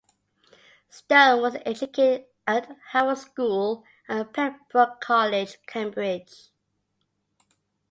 [0.89, 6.49] Stone was educated at Harrow School and Pembroke College, Cambridge.